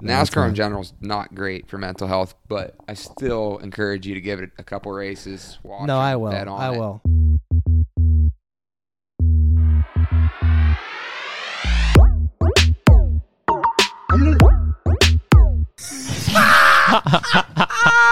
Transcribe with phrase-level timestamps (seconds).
[0.00, 4.14] that's NASCAR in general is not great for mental health, but I still encourage you
[4.14, 5.58] to give it a couple races.
[5.62, 6.32] Watch No, I will.
[6.32, 6.78] on I it.
[6.78, 7.02] will.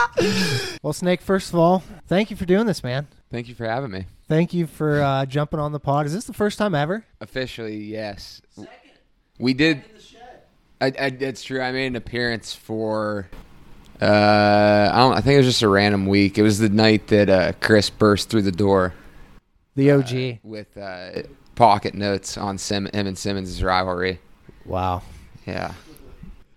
[0.82, 3.06] well, Snake, first of all, thank you for doing this, man.
[3.30, 4.06] Thank you for having me.
[4.28, 6.06] Thank you for uh, jumping on the pod.
[6.06, 7.04] Is this the first time ever?
[7.20, 8.40] Officially, yes.
[9.38, 9.82] We did.
[10.80, 11.60] I, I, that's true.
[11.60, 13.28] I made an appearance for.
[14.00, 15.12] Uh, I don't.
[15.14, 16.36] I think it was just a random week.
[16.38, 18.92] It was the night that uh, Chris burst through the door
[19.74, 20.38] The OG.
[20.42, 21.22] with uh,
[21.54, 24.20] pocket notes on Sim, him and Simmons' rivalry.
[24.66, 25.02] wow.
[25.46, 25.72] Yeah,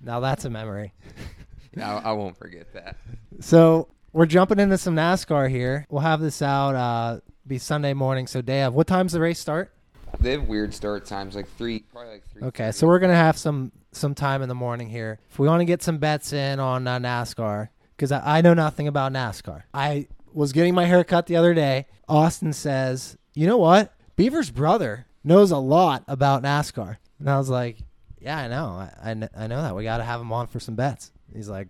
[0.02, 0.92] Now that's a memory.
[1.80, 2.98] I, I won't forget that.
[3.40, 5.86] So we're jumping into some NASCAR here.
[5.90, 8.26] We'll have this out uh, be Sunday morning.
[8.28, 8.74] So of.
[8.74, 9.72] What time's the race start?
[10.20, 12.44] They have weird start times, like three, probably like three.
[12.44, 15.20] Okay, so we're gonna have some some time in the morning here.
[15.30, 18.54] If we want to get some bets in on uh, NASCAR, because I, I know
[18.54, 19.64] nothing about NASCAR.
[19.74, 21.88] I was getting my hair cut the other day.
[22.08, 23.94] Austin says, "You know what?
[24.16, 27.78] Beaver's brother knows a lot about NASCAR," and I was like,
[28.20, 28.66] "Yeah, I know.
[28.66, 29.76] I, I, I know that.
[29.76, 31.68] We got to have him on for some bets." He's like,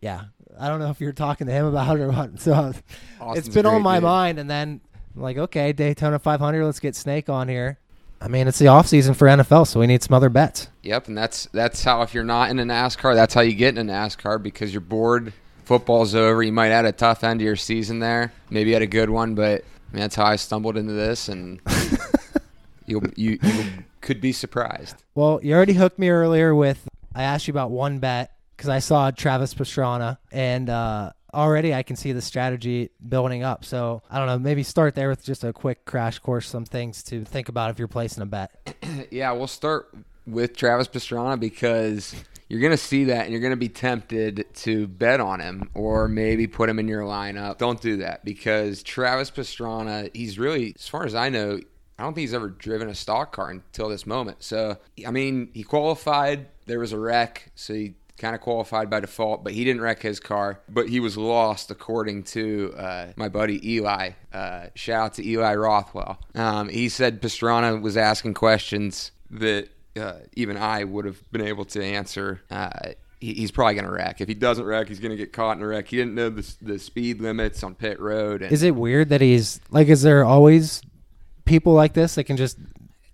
[0.00, 0.24] "Yeah."
[0.58, 2.30] I don't know if you're talking to him about it or what.
[2.40, 2.82] So it's
[3.20, 4.04] Austin's been on my dude.
[4.04, 4.80] mind, and then
[5.14, 6.64] I'm like, okay, Daytona 500.
[6.64, 7.78] Let's get Snake on here.
[8.20, 10.68] I mean, it's the off season for NFL, so we need some other bets.
[10.82, 13.76] Yep, and that's that's how if you're not in a NASCAR, that's how you get
[13.76, 15.32] in a NASCAR because you're bored.
[15.64, 16.42] Football's over.
[16.42, 18.32] You might have a tough end of your season there.
[18.50, 21.28] Maybe you had a good one, but I mean, that's how I stumbled into this,
[21.28, 21.60] and
[22.86, 23.64] you you you
[24.02, 24.96] could be surprised.
[25.14, 28.80] Well, you already hooked me earlier with I asked you about one bet because I
[28.80, 33.64] saw Travis Pastrana, and uh, already I can see the strategy building up.
[33.64, 37.02] So I don't know, maybe start there with just a quick crash course, some things
[37.04, 38.50] to think about if you're placing a bet.
[39.10, 39.94] Yeah, we'll start
[40.26, 42.14] with Travis Pastrana because
[42.48, 45.70] you're going to see that and you're going to be tempted to bet on him
[45.74, 47.58] or maybe put him in your lineup.
[47.58, 51.60] Don't do that because Travis Pastrana, he's really, as far as I know,
[51.98, 54.42] I don't think he's ever driven a stock car until this moment.
[54.42, 56.48] So, I mean, he qualified.
[56.66, 60.00] There was a wreck, so he kind of qualified by default, but he didn't wreck
[60.02, 60.60] his car.
[60.68, 64.10] But he was lost, according to uh, my buddy Eli.
[64.32, 66.20] Uh, shout out to Eli Rothwell.
[66.36, 71.64] Um, he said Pastrana was asking questions that uh, even I would have been able
[71.66, 72.42] to answer.
[72.50, 72.70] Uh,
[73.20, 74.20] he, he's probably going to wreck.
[74.20, 75.88] If he doesn't wreck, he's going to get caught in a wreck.
[75.88, 78.42] He didn't know the, the speed limits on pit road.
[78.42, 79.88] And Is it weird that he's like?
[79.88, 80.82] Is there always
[81.44, 82.58] people like this that can just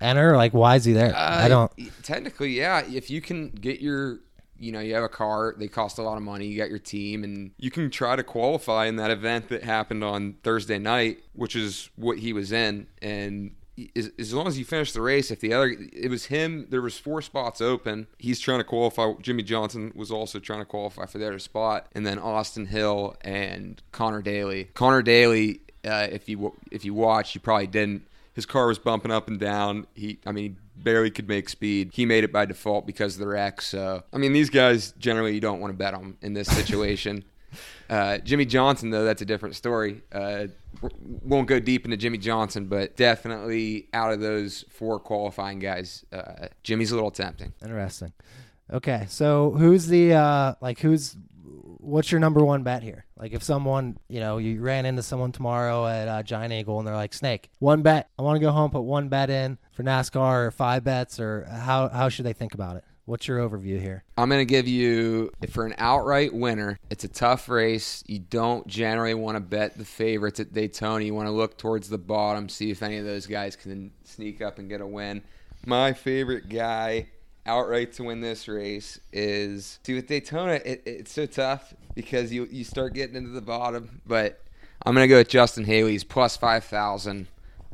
[0.01, 0.37] enter?
[0.37, 1.15] Like, why is he there?
[1.15, 1.73] I Uh, don't.
[2.03, 2.83] Technically, yeah.
[2.87, 4.21] If you can get your,
[4.59, 6.47] you know, you have a car, they cost a lot of money.
[6.47, 10.05] You got your team, and you can try to qualify in that event that happened
[10.05, 12.87] on Thursday night, which is what he was in.
[13.03, 13.55] And
[13.95, 16.67] as, long as you finish the race, if the other, it was him.
[16.71, 18.07] There was four spots open.
[18.19, 19.13] He's trying to qualify.
[19.21, 23.17] Jimmie Johnson was also trying to qualify for the other spot, and then Austin Hill
[23.21, 24.65] and Connor Daly.
[24.75, 28.07] Connor Daly, uh, if you if you watch, you probably didn't
[28.37, 29.87] his car was bumping up and down.
[29.95, 31.91] He, I mean, barely could make speed.
[31.93, 33.61] He made it by default because of the wreck.
[33.63, 37.25] So, I mean, these guys generally you don't want to bet on in this situation.
[37.91, 40.03] uh, Jimmie Johnson, though, that's a different story.
[40.13, 40.47] Uh,
[41.01, 46.49] won't go deep into Jimmie Johnson, but definitely out of those four qualifying guys, uh,
[46.63, 47.53] Jimmie's a little tempting.
[47.63, 48.13] Interesting.
[48.73, 51.17] Okay, so who's the uh like who's
[51.87, 53.07] what's your number one bet here?
[53.17, 56.87] Like if someone you know you ran into someone tomorrow at uh, Giant Eagle and
[56.87, 58.11] they're like Snake, one bet.
[58.19, 61.45] I want to go home, put one bet in for NASCAR or five bets or
[61.45, 62.85] how how should they think about it?
[63.07, 64.03] What's your overview here?
[64.19, 68.03] I'm going to give you, for an outright winner, it's a tough race.
[68.09, 71.05] You don't generally want to bet the favorites at Daytona.
[71.05, 74.43] You want to look towards the bottom, see if any of those guys can sneak
[74.43, 75.23] up and get a win.
[75.65, 77.07] My favorite guy
[77.47, 82.47] outright to win this race is, see, with Daytona, it, it's so tough because you,
[82.51, 84.41] you start getting into the bottom, but
[84.85, 87.27] I'm to go with Justin Haley's plus 5,000.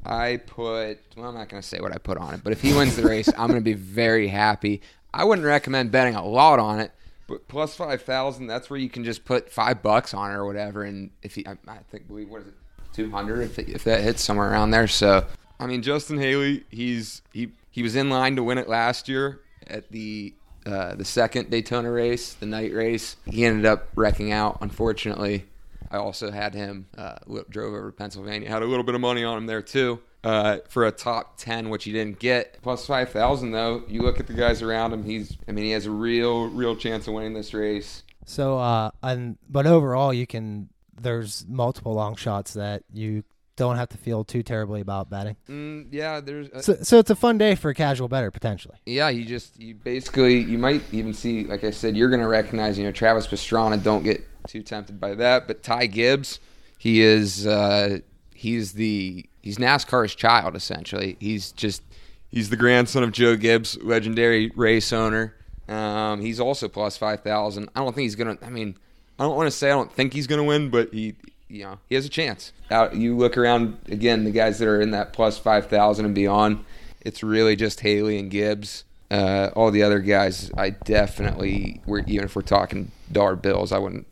[0.05, 2.73] I put, well, I'm not to say what I put on it, but if he
[2.73, 4.83] wins the race, I'm to be very happy.
[5.15, 6.93] I wouldn't recommend betting a lot on it,
[7.27, 10.83] but plus 5,000, that's where you can just put five bucks on it or whatever.
[10.83, 12.55] And if he, I, I think, believe, what is it,
[12.95, 14.87] 200 if, if that hits somewhere around there.
[14.87, 15.27] So,
[15.59, 19.41] I mean, Justin Haley, he's, he, he was in line to win it last year
[19.73, 20.35] at the,
[20.65, 23.17] uh, the second Daytona race, the night race.
[23.27, 25.47] He ended up wrecking out, unfortunately.
[25.91, 27.17] I also had him uh,
[27.51, 28.49] drove over to Pennsylvania.
[28.49, 31.69] Had a little bit of money on him there too uh, for a top ten,
[31.69, 32.59] which he didn't get.
[32.63, 33.83] Plus five thousand though.
[33.89, 35.05] You look at the guys around him.
[35.05, 38.03] He's I mean he has a real real chance of winning this race.
[38.25, 40.69] So uh and but overall you can
[41.01, 43.25] there's multiple long shots that you
[43.67, 45.37] don't have to feel too terribly about betting.
[45.49, 46.49] Mm, yeah, there's.
[46.51, 48.77] Uh, So, so it's a fun day for a casual better potentially.
[48.87, 52.79] yeah, you just you basically you might even see, like I said, you're gonna recognize.
[52.79, 53.83] You know, Travis Pastrana.
[53.83, 55.47] Don't get too tempted by that.
[55.47, 56.41] But Ty Gibbs,
[56.79, 57.47] he is.
[57.47, 57.99] Uh,
[58.35, 61.17] he's the he's NASCAR's child essentially.
[61.21, 61.83] He's just
[62.29, 65.35] he's the grandson of Joe Gibbs, legendary race owner.
[65.69, 67.69] Um, he's also plus five thousand.
[67.77, 68.37] I don't think he's gonna.
[68.43, 68.77] I mean,
[69.19, 71.15] I don't want to say I don't think he's gonna win, but he,
[71.53, 72.53] you know, he has a chance.
[72.95, 76.65] You look around again, the guys that are in that plus five thousand and beyond.
[77.03, 78.85] It's really just Haley and Gibbs.
[79.11, 81.83] Uh, all the other guys, I definitely.
[81.85, 84.07] We're, even if we're talking dollar bills, I wouldn't.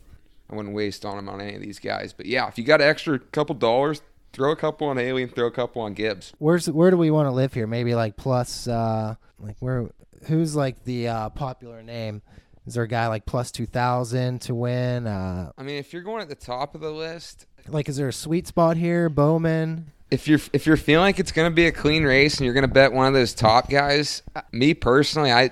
[0.49, 2.13] I wouldn't waste on them on any of these guys.
[2.13, 4.01] But yeah, if you got an extra couple dollars,
[4.33, 6.33] throw a couple on Haley and throw a couple on Gibbs.
[6.37, 7.65] Where's where do we want to live here?
[7.65, 9.89] Maybe like plus uh like where
[10.27, 12.21] who's like the uh popular name?
[12.67, 15.07] Is there a guy like plus two thousand to win?
[15.07, 18.07] Uh I mean, if you're going at the top of the list, like is there
[18.07, 19.09] a sweet spot here?
[19.09, 19.91] Bowman?
[20.11, 22.53] if you're if you're feeling like it's going to be a clean race and you're
[22.53, 24.21] going to bet one of those top guys,
[24.51, 25.51] me personally, I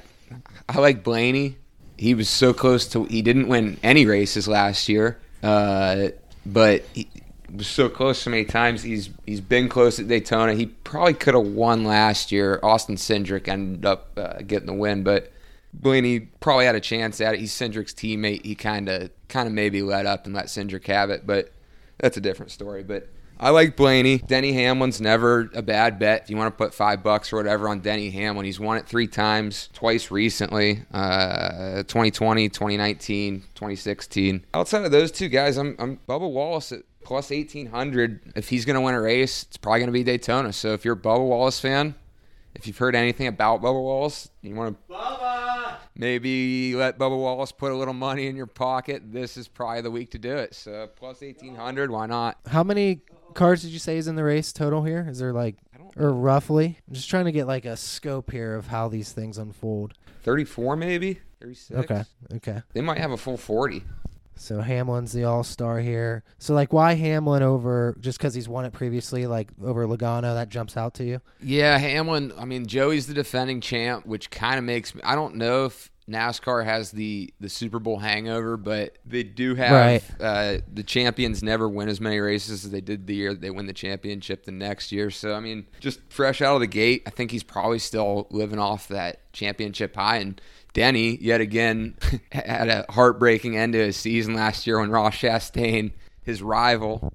[0.68, 1.58] I like Blaney.
[1.98, 6.10] He was so close to he didn't win any races last year, uh,
[6.46, 7.10] but he
[7.54, 8.84] was so close so many times.
[8.84, 10.54] He's he's been close at Daytona.
[10.54, 12.60] He probably could have won last year.
[12.62, 15.32] Austin Cindric ended up uh, getting the win, but
[15.74, 17.40] Blaney probably had a chance at it.
[17.40, 18.46] He's Cindric's teammate.
[18.46, 21.52] He kind of kind of maybe let up and let Cindric have it, but
[22.00, 22.84] that's a different story.
[22.84, 24.18] But I like Blaney.
[24.18, 26.24] Denny Hamlin's never a bad bet.
[26.24, 28.86] If you want to put five bucks or whatever on Denny Hamlin, he's won it
[28.86, 34.46] three times, twice recently uh, 2020, 2019, 2016.
[34.54, 38.34] Outside of those two guys, I'm, I'm Bubba Wallace at plus 1800.
[38.36, 40.52] If he's going to win a race, it's probably going to be Daytona.
[40.52, 41.96] So if you're a Bubba Wallace fan,
[42.56, 47.72] if you've heard anything about Bubba Wallace, you want to maybe let Bubba Wallace put
[47.72, 49.12] a little money in your pocket.
[49.12, 50.54] This is probably the week to do it.
[50.56, 52.38] So plus 1800, why not?
[52.48, 53.02] How many
[53.34, 55.06] cars did you say is in the race total here?
[55.10, 55.56] Is there like
[55.98, 56.78] or roughly?
[56.88, 59.94] I'm just trying to get like a scope here of how these things unfold.
[60.24, 62.04] 34 maybe 36 Okay.
[62.36, 62.62] Okay.
[62.74, 63.84] they might have a full 40
[64.40, 66.24] So Hamlin's the all star here.
[66.38, 70.50] So like why Hamlin over just because he's won it previously, like over Logano, that
[70.50, 71.22] jumps out to you?
[71.42, 75.36] yeah hamlin i mean joey's the defending champ which kind of makes me i don't
[75.36, 80.22] know if nascar has the the super bowl hangover but they do have Right.
[80.22, 83.66] uh, the champions never win as many races as they did the year they win
[83.68, 87.10] the championship the next year so i mean just fresh out of the gate i
[87.10, 90.42] think he's probably still living off that championship high and
[90.72, 91.96] Denny, yet again,
[92.32, 95.94] had a heartbreaking end to his season last year when Ross Chastain,
[96.30, 97.12] his rival,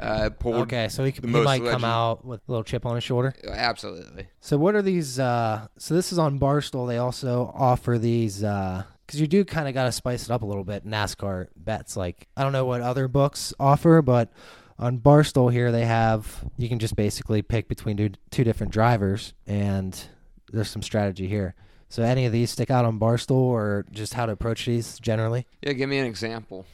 [0.00, 0.56] uh, pulled.
[0.62, 3.34] Okay, so he, could, he might come out with a little chip on his shoulder.
[3.46, 4.26] Absolutely.
[4.40, 5.18] So what are these?
[5.18, 6.88] Uh, so this is on Barstool.
[6.88, 10.46] They also offer these because you do kind of got to spice it up a
[10.46, 10.86] little bit.
[10.86, 14.32] NASCAR bets, like I don't know what other books offer, but
[14.78, 19.34] on Barstool here they have you can just basically pick between two, two different drivers,
[19.46, 20.08] and
[20.52, 21.54] there's some strategy here.
[21.90, 25.46] So any of these stick out on Barstool, or just how to approach these generally?
[25.62, 26.66] Yeah, give me an example.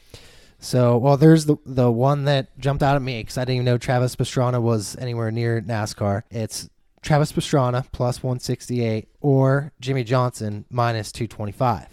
[0.61, 3.65] So, well, there's the the one that jumped out at me because I didn't even
[3.65, 6.23] know Travis Pastrana was anywhere near NASCAR.
[6.31, 6.69] It's
[7.03, 11.87] Travis Pastrana plus 168 or Jimmie Johnson minus 225.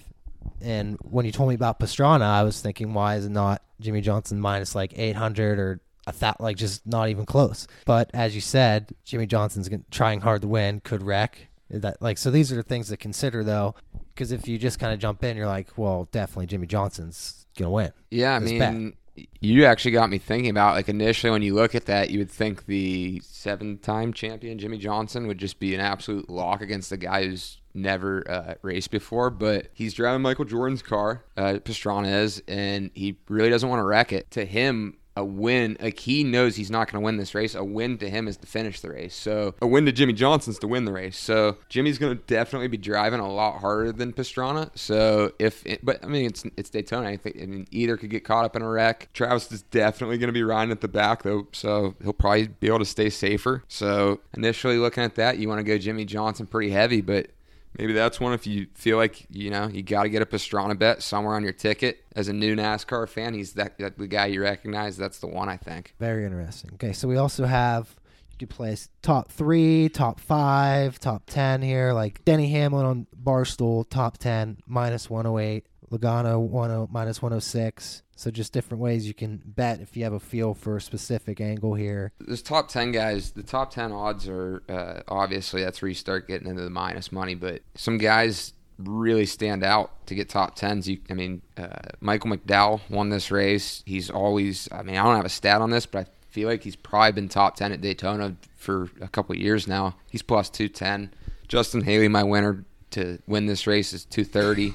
[0.61, 4.01] And when you told me about Pastrana, I was thinking, why is it not Jimmie
[4.01, 7.67] Johnson minus like 800 or a thought like just not even close?
[7.85, 11.47] But as you said, Jimmie Johnson's trying hard to win, could wreck.
[11.69, 13.75] That like so these are things to consider though,
[14.13, 17.71] because if you just kind of jump in, you're like, well, definitely Jimmie Johnson's gonna
[17.71, 17.91] win.
[18.09, 18.93] Yeah, I mean,
[19.39, 22.29] you actually got me thinking about like initially when you look at that, you would
[22.29, 27.25] think the seven-time champion Jimmie Johnson would just be an absolute lock against the guy
[27.25, 32.91] who's never uh, raced before, but he's driving Michael Jordan's car, uh, Pastrana is, and
[32.93, 34.31] he really doesn't want to wreck it.
[34.31, 37.55] To him, a win, like he knows he's not going to win this race.
[37.55, 39.15] A win to him is to finish the race.
[39.15, 41.17] So a win to Jimmie Johnson's to win the race.
[41.17, 44.69] So Jimmie's going to definitely be driving a lot harder than Pastrana.
[44.77, 47.09] So if, it, but I mean, it's it's Daytona.
[47.09, 49.09] I think I mean either could get caught up in a wreck.
[49.13, 52.67] Travis is definitely going to be riding at the back though, so he'll probably be
[52.67, 53.63] able to stay safer.
[53.67, 57.31] So initially looking at that, you want to go Jimmie Johnson pretty heavy, but
[57.77, 60.77] Maybe that's one if you feel like you know you got to get a Pastrana
[60.77, 62.03] bet somewhere on your ticket.
[62.15, 64.97] As a new NASCAR fan, he's that, that the guy you recognize.
[64.97, 65.93] That's the one I think.
[65.99, 66.71] Very interesting.
[66.73, 67.95] Okay, so we also have
[68.39, 71.93] you place top three, top five, top ten here.
[71.93, 75.65] Like Denny Hamlin on Barstool, top ten, minus one oh eight.
[75.91, 78.03] Logano one oh minus one oh six.
[78.17, 81.39] So just different ways you can bet if you have a feel for a specific
[81.39, 82.11] angle here.
[82.19, 86.27] This top ten guys, the top ten odds are uh, obviously that's where you start
[86.27, 87.35] getting into the minus money.
[87.35, 90.89] But some guys really stand out to get top tens.
[90.89, 91.67] You, I mean, uh,
[92.01, 93.83] Michael McDowell won this race.
[93.85, 94.67] He's always.
[94.71, 97.11] I mean, I don't have a stat on this, but I feel like he's probably
[97.11, 99.95] been top 10 at Daytona for a couple years now.
[100.09, 101.11] He's plus 210.
[101.47, 104.73] Justin Haley, my winner to win this race, is 230.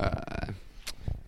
[0.00, 0.52] Uh,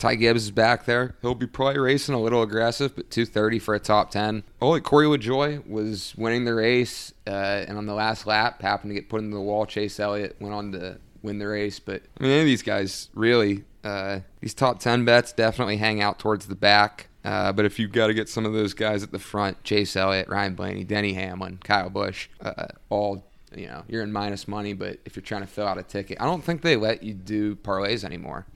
[0.01, 1.15] Ty Gibbs is back there.
[1.21, 4.43] He'll be probably racing a little aggressive, but 230 for a top 10.
[4.61, 8.91] Oh, like Corey LaJoie was winning the race, uh, and on the last lap, happened
[8.91, 9.67] to get put into the wall.
[9.67, 11.79] Chase Elliott went on to win the race.
[11.79, 16.01] But I mean, any of these guys really, uh, these top 10 bets definitely hang
[16.01, 17.09] out towards the back.
[17.23, 19.95] Uh, but if you've got to get some of those guys at the front, Chase
[19.97, 23.23] Elliott, Ryan Blaney, Denny Hamlin, Kyle Busch, uh, all
[23.55, 24.73] you know, you're in minus money.
[24.73, 27.13] But if you're trying to fill out a ticket, I don't think they let you
[27.13, 28.47] do parlays anymore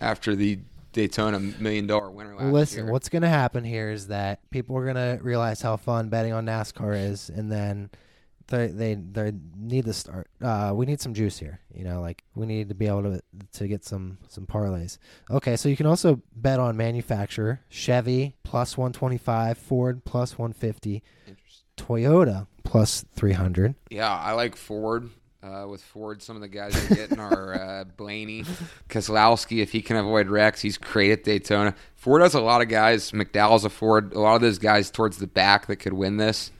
[0.00, 0.58] after the
[0.92, 2.92] Daytona million dollar winner last Listen, year.
[2.92, 6.32] what's going to happen here is that people are going to realize how fun betting
[6.32, 7.90] on NASCAR is, and then
[8.48, 10.28] they they they need to start.
[10.40, 11.60] Uh, we need some juice here.
[11.74, 13.22] You know, like we need to be able to
[13.54, 14.98] to get some some parlays.
[15.30, 20.38] Okay, so you can also bet on manufacturer: Chevy plus one twenty five, Ford plus
[20.38, 21.02] one fifty,
[21.76, 23.74] Toyota plus three hundred.
[23.90, 25.10] Yeah, I like Ford.
[25.42, 28.44] Uh, with Ford, some of the guys they're getting are uh, Blaney,
[28.88, 29.60] Keselowski.
[29.60, 31.74] If he can avoid wrecks, he's great at Daytona.
[31.96, 33.10] Ford has a lot of guys.
[33.10, 34.12] McDowell's a Ford.
[34.14, 36.52] A lot of those guys towards the back that could win this.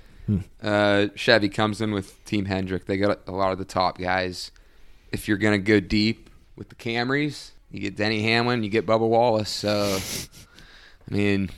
[0.62, 2.86] Uh, Chevy comes in with Team Hendrick.
[2.86, 4.50] They got a lot of the top guys.
[5.12, 9.06] If you're gonna go deep with the Camrys, you get Denny Hamlin, you get Bubba
[9.08, 9.50] Wallace.
[9.50, 9.98] So,
[11.10, 11.50] I mean,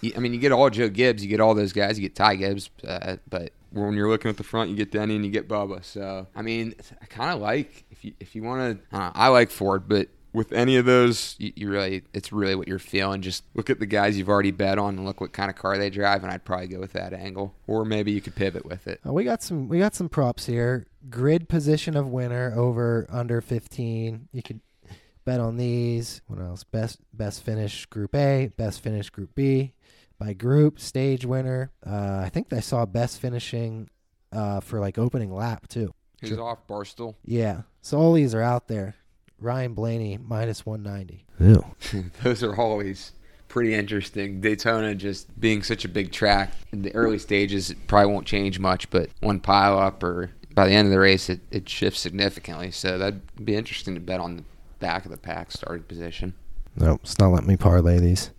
[0.00, 2.14] you- I mean, you get all Joe Gibbs, you get all those guys, you get
[2.16, 5.30] Ty Gibbs, uh, but when you're looking at the front, you get Denny and you
[5.30, 5.84] get Bubba.
[5.84, 9.28] So, I mean, I kind of like if you if you want to, uh, I
[9.28, 13.22] like Ford, but with any of those, you, you really it's really what you're feeling.
[13.22, 15.76] Just look at the guys you've already bet on and look what kind of car
[15.76, 18.86] they drive, and I'd probably go with that angle, or maybe you could pivot with
[18.86, 19.00] it.
[19.06, 20.86] Uh, we got some we got some props here.
[21.10, 24.28] Grid position of winner over under 15.
[24.32, 24.60] You could
[25.24, 26.22] bet on these.
[26.26, 26.64] What else?
[26.64, 29.72] Best best finish group A, best finish group B.
[30.22, 31.72] By group, stage winner.
[31.84, 33.90] Uh, I think I saw best finishing
[34.30, 35.92] uh, for like opening lap too.
[36.20, 37.16] Who's off Barstool?
[37.24, 37.62] Yeah.
[37.80, 38.94] So all these are out there.
[39.40, 41.26] Ryan Blaney minus 190.
[41.40, 41.64] Ew.
[42.22, 43.10] Those are always
[43.48, 44.40] pretty interesting.
[44.40, 48.60] Daytona just being such a big track in the early stages, it probably won't change
[48.60, 51.98] much, but one pile up or by the end of the race, it, it shifts
[51.98, 52.70] significantly.
[52.70, 54.44] So that'd be interesting to bet on the
[54.78, 56.34] back of the pack starting position.
[56.76, 58.30] Nope, it's not letting me parlay these.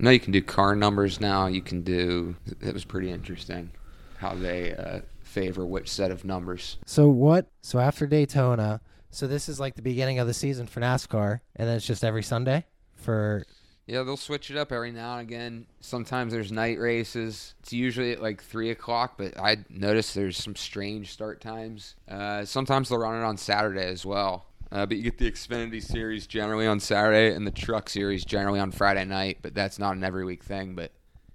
[0.00, 1.46] Know you can do car numbers now.
[1.46, 2.36] You can do.
[2.60, 3.70] It was pretty interesting
[4.16, 6.78] how they uh, favor which set of numbers.
[6.86, 7.46] So what?
[7.60, 8.80] So after Daytona,
[9.10, 12.04] so this is like the beginning of the season for NASCAR, and then it's just
[12.04, 12.64] every Sunday
[12.94, 13.44] for.
[13.86, 15.66] Yeah, they'll switch it up every now and again.
[15.80, 17.54] Sometimes there's night races.
[17.60, 21.96] It's usually at like three o'clock, but I noticed there's some strange start times.
[22.08, 24.46] Uh, sometimes they'll run it on Saturday as well.
[24.72, 28.60] Uh, but you get the Xfinity Series generally on Saturday and the Truck Series generally
[28.60, 29.38] on Friday night.
[29.42, 30.74] But that's not an every week thing.
[30.74, 30.92] But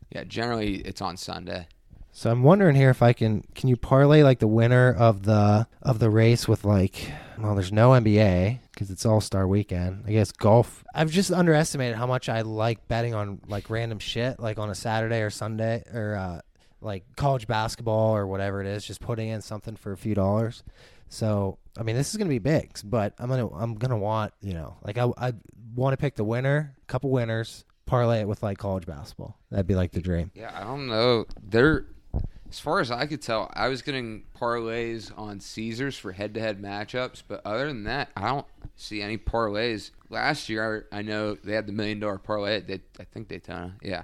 [0.10, 1.68] yeah, generally it's on Sunday.
[2.14, 5.68] So I'm wondering here if I can can you parlay like the winner of the
[5.82, 10.06] of the race with like well there's no NBA because it's All Star Weekend.
[10.08, 10.86] I guess golf.
[10.94, 14.76] I've just underestimated how much I like betting on like random shit like on a
[14.76, 16.42] Saturday or Sunday or uh,
[16.80, 18.86] like college basketball or whatever it is.
[18.86, 20.64] Just putting in something for a few dollars.
[21.10, 24.54] So I mean this is gonna be big, but I'm gonna I'm gonna want you
[24.54, 25.34] know like I I
[25.76, 29.38] want to pick the winner, couple winners, parlay it with like college basketball.
[29.52, 30.32] That'd be like the dream.
[30.34, 31.26] Yeah, I don't know.
[31.42, 31.86] They're
[32.50, 37.24] as far as I could tell, I was getting parlays on Caesars for head-to-head matchups,
[37.28, 38.46] but other than that, I don't
[38.76, 39.92] see any parlays.
[40.10, 42.58] Last year, I I know they had the million-dollar parlay.
[42.58, 44.04] At, I think Daytona, yeah.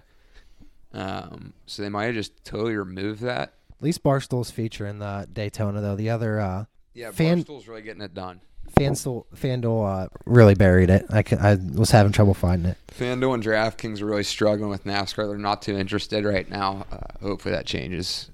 [0.93, 3.53] Um, so they might have just totally removed that.
[3.71, 5.95] At least Barstool's featuring the Daytona though.
[5.95, 8.41] The other uh, Yeah, Fan- Barstool's really getting it done.
[8.77, 11.05] FanDuel, FanDuel uh, really buried it.
[11.09, 12.77] I, c- I was having trouble finding it.
[12.97, 15.27] FanDuel and DraftKings are really struggling with NASCAR.
[15.27, 16.85] They're not too interested right now.
[16.91, 18.29] Uh, hopefully that changes.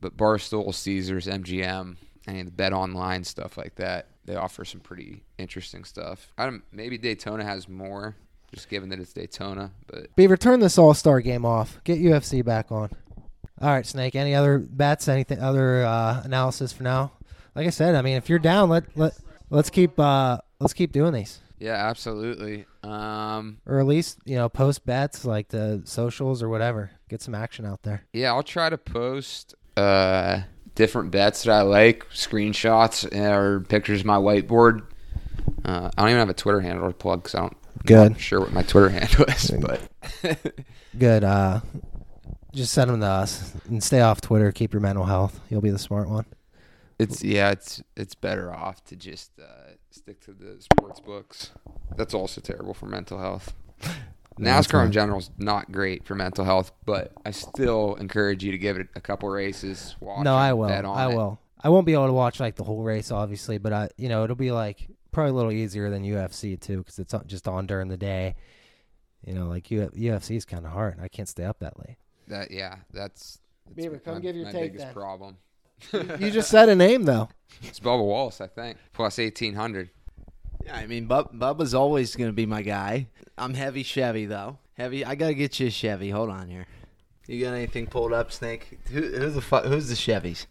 [0.00, 4.80] But Barstool, Caesars, MGM, any of the Bet Online stuff like that, they offer some
[4.80, 6.32] pretty interesting stuff.
[6.38, 6.62] I don't.
[6.72, 8.16] Maybe Daytona has more,
[8.54, 9.72] just given that it's Daytona.
[9.88, 11.80] But Beaver, turn this All Star game off.
[11.84, 12.90] Get UFC back on.
[13.60, 14.14] All right, Snake.
[14.16, 15.06] Any other bets?
[15.08, 17.12] Anything other uh, analysis for now?
[17.54, 19.12] Like I said, I mean, if you're down, let let
[19.50, 22.66] let's keep uh, let's keep doing these, yeah, absolutely.
[22.82, 26.90] Um, or at least you know post bets like the socials or whatever.
[27.08, 28.04] Get some action out there.
[28.12, 30.40] yeah, I'll try to post uh,
[30.74, 34.82] different bets that I like, screenshots or pictures of my whiteboard.
[35.64, 37.56] Uh, I don't even have a Twitter handle to plug because I don't.
[37.84, 38.12] Good.
[38.12, 39.80] not sure what my Twitter handle is, but
[40.98, 41.24] Good.
[41.24, 41.60] Uh,
[42.54, 44.52] just send them to us and stay off Twitter.
[44.52, 45.40] Keep your mental health.
[45.50, 46.24] You'll be the smart one.
[46.98, 51.50] It's yeah, it's it's better off to just uh, stick to the sports books.
[51.96, 53.54] That's also terrible for mental health.
[54.38, 58.58] NASCAR in general is not great for mental health, but I still encourage you to
[58.58, 59.94] give it a couple races.
[60.00, 60.70] Watch No, I will.
[60.70, 61.14] on I it.
[61.14, 61.38] will.
[61.62, 64.24] I won't be able to watch like the whole race, obviously, but I, you know,
[64.24, 67.88] it'll be like probably a little easier than UFC too, because it's just on during
[67.88, 68.34] the day.
[69.24, 70.98] You know, like U- UFC is kind of hard.
[71.00, 71.96] I can't stay up that late.
[72.28, 74.94] That yeah, that's, that's Beaver, come my, give your my take biggest then.
[74.94, 75.36] problem.
[75.92, 77.28] You just said a name though.
[77.62, 79.90] It's Bubba Wallace, I think, plus eighteen hundred.
[80.64, 83.08] Yeah, I mean, Bub- Bubba's always going to be my guy.
[83.36, 84.58] I'm heavy Chevy though.
[84.74, 85.04] Heavy.
[85.04, 86.10] I gotta get you a Chevy.
[86.10, 86.66] Hold on here.
[87.26, 88.78] You got anything pulled up, Snake?
[88.90, 90.46] Who, who's the fu- Who's the Chevys?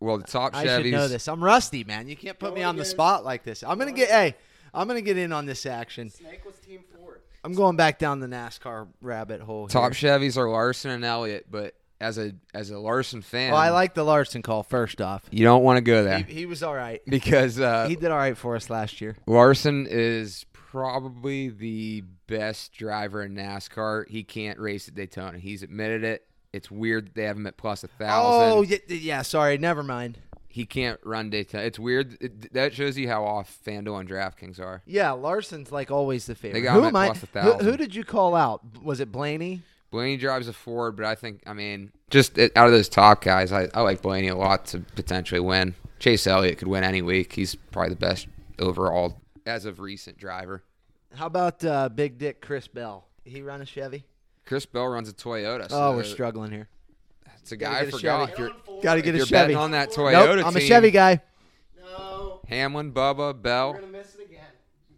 [0.00, 1.28] Well, the top I should know this.
[1.28, 2.08] I'm rusty, man.
[2.08, 3.62] You can't put me on the spot like this.
[3.64, 4.08] I'm gonna get.
[4.10, 4.36] Hey,
[4.72, 6.08] I'm gonna get in on this action.
[6.10, 7.20] Snake was Team Ford.
[7.44, 9.66] I'm going back down the NASCAR rabbit hole.
[9.66, 10.10] Top here.
[10.18, 13.94] Chevys are Larson and Elliott, but as a as a Larson fan, Well, I like
[13.94, 14.62] the Larson call.
[14.62, 17.00] First off, you don't want to go there he, he was all right.
[17.06, 19.16] because uh, He did all right for us last year.
[19.26, 24.08] Larson is probably the best driver in NASCAR.
[24.08, 25.38] He can't race at Daytona.
[25.38, 26.26] He's admitted it.
[26.52, 28.58] It's weird that they have him at plus a thousand.
[28.58, 29.22] Oh, yeah, yeah.
[29.22, 30.18] Sorry, never mind.
[30.48, 31.64] He can't run Daytona.
[31.64, 32.18] It's weird.
[32.20, 34.82] It, that shows you how off FanDuel and DraftKings are.
[34.84, 36.60] Yeah, Larson's like always the favorite.
[36.60, 37.14] They got who him am at I?
[37.14, 38.82] plus Who, who did you call out?
[38.82, 39.62] Was it Blaney?
[39.92, 43.52] Blaney drives a Ford, but I think, I mean, just out of those top guys,
[43.52, 45.74] I, I like Blaney a lot to potentially win.
[45.98, 47.34] Chase Elliott could win any week.
[47.34, 48.26] He's probably the best
[48.58, 50.62] overall as of recent driver.
[51.14, 53.06] How about uh, Big Dick Chris Bell?
[53.24, 54.06] He run a Chevy?
[54.46, 55.68] Chris Bell runs a Toyota.
[55.68, 56.68] So oh, we're struggling here.
[57.40, 58.20] It's a Gotta guy I get a forgot.
[58.30, 58.32] Chevy.
[58.32, 59.54] If you're, Got to get a you're Chevy.
[59.54, 61.20] on that Toyota Nope, I'm a team, Chevy guy.
[61.78, 64.40] No, Hamlin, Bubba, Bell, we're gonna miss it again.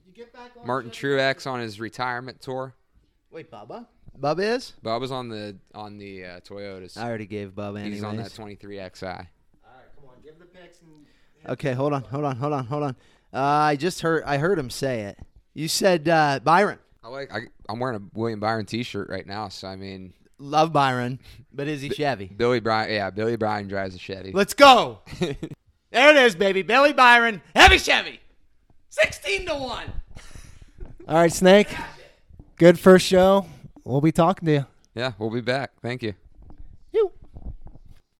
[0.06, 1.14] You get back on Martin Chevy.
[1.16, 2.74] Truex on his retirement tour.
[3.32, 3.86] Wait, Bubba?
[4.20, 4.72] Bubba is?
[4.84, 6.96] Bubba's on the on the uh, Toyotas.
[6.96, 7.94] I already gave Bub anyways.
[7.94, 8.80] He's on that 23 XI.
[8.80, 9.26] All right,
[9.96, 10.90] come on, give the picks and.
[11.46, 12.96] Okay, hold on, hold on, hold on, hold on.
[13.32, 15.18] Uh, I just heard I heard him say it.
[15.52, 16.78] You said uh, Byron.
[17.02, 17.32] I like.
[17.32, 21.20] I, I'm wearing a William Byron T-shirt right now, so I mean, Love Byron,
[21.52, 22.26] but is he Chevy?
[22.26, 22.90] Billy Bryan.
[22.90, 24.32] Yeah, Billy Bryan drives a Chevy.
[24.32, 25.00] Let's go.
[25.20, 25.36] there
[25.92, 26.62] it is, baby.
[26.62, 28.20] Billy Byron, heavy Chevy.
[28.88, 29.92] 16 to 1.
[31.08, 31.68] All right, Snake.
[32.56, 33.46] Good first show.
[33.84, 34.66] We'll be talking to you.
[34.94, 35.72] yeah, we'll be back.
[35.82, 36.14] Thank you.